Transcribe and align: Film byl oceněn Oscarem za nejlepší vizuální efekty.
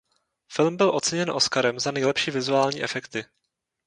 Film 0.47 0.77
byl 0.77 0.95
oceněn 0.95 1.31
Oscarem 1.31 1.79
za 1.79 1.91
nejlepší 1.91 2.31
vizuální 2.31 2.83
efekty. 2.83 3.25